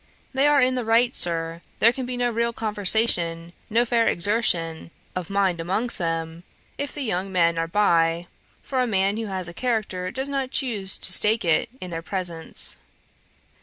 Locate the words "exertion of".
4.07-5.29